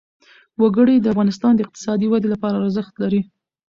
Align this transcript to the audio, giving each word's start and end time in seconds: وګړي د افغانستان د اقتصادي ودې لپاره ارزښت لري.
وګړي 0.61 0.95
د 0.99 1.05
افغانستان 1.13 1.51
د 1.55 1.59
اقتصادي 1.65 2.07
ودې 2.09 2.27
لپاره 2.33 2.55
ارزښت 2.63 2.93
لري. 3.03 3.21